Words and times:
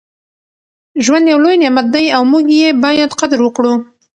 ژوند 1.05 1.25
یو 1.31 1.39
لوی 1.43 1.55
نعمت 1.61 1.87
دی 1.95 2.05
او 2.15 2.23
موږ 2.31 2.45
یې 2.61 2.69
باید 2.83 3.17
قدر 3.21 3.39
وکړو. 3.43 3.73